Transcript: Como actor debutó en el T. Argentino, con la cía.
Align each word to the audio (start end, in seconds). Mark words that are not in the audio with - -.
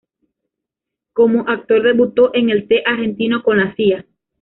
Como 1.13 1.47
actor 1.47 1.83
debutó 1.83 2.33
en 2.33 2.49
el 2.49 2.67
T. 2.67 2.81
Argentino, 2.87 3.43
con 3.43 3.57
la 3.59 3.75
cía. 3.75 4.07